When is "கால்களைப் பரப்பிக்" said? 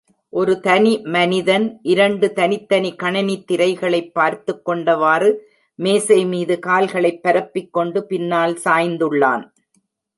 6.59-7.73